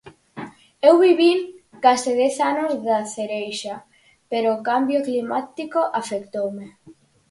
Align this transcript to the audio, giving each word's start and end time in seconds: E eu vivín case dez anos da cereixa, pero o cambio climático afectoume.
E 0.85 0.87
eu 0.89 0.93
vivín 1.05 1.39
case 1.83 2.11
dez 2.21 2.35
anos 2.51 2.73
da 2.87 2.97
cereixa, 3.13 3.75
pero 4.31 4.47
o 4.51 4.63
cambio 4.69 4.99
climático 5.07 5.79
afectoume. 6.01 6.67